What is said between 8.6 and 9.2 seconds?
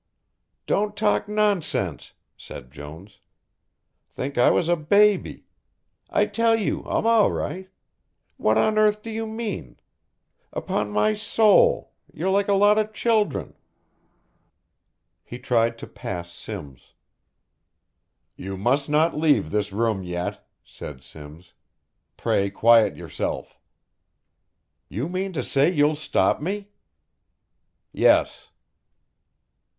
earth do